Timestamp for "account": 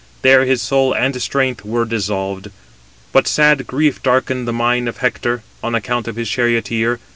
5.75-6.07